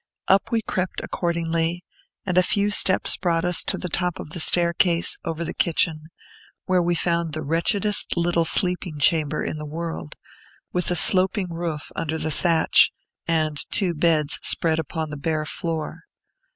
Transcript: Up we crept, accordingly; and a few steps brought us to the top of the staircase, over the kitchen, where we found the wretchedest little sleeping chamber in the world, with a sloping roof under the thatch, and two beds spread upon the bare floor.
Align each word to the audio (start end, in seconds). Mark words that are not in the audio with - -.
Up 0.27 0.51
we 0.51 0.63
crept, 0.63 0.99
accordingly; 1.03 1.83
and 2.25 2.35
a 2.35 2.41
few 2.41 2.71
steps 2.71 3.17
brought 3.17 3.45
us 3.45 3.63
to 3.65 3.77
the 3.77 3.87
top 3.87 4.19
of 4.19 4.31
the 4.31 4.39
staircase, 4.39 5.19
over 5.23 5.43
the 5.45 5.53
kitchen, 5.53 6.07
where 6.65 6.81
we 6.81 6.95
found 6.95 7.33
the 7.33 7.43
wretchedest 7.43 8.17
little 8.17 8.43
sleeping 8.43 8.97
chamber 8.97 9.43
in 9.43 9.59
the 9.59 9.63
world, 9.67 10.15
with 10.73 10.89
a 10.89 10.95
sloping 10.95 11.49
roof 11.53 11.91
under 11.95 12.17
the 12.17 12.31
thatch, 12.31 12.91
and 13.27 13.59
two 13.69 13.93
beds 13.93 14.39
spread 14.41 14.79
upon 14.79 15.11
the 15.11 15.17
bare 15.17 15.45
floor. 15.45 16.05